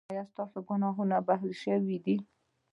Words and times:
ایا 0.11 0.23
ستاسو 0.31 0.57
ګناهونه 0.67 1.17
بښل 1.27 1.51
شوي 1.63 1.97
دي؟ 2.05 2.15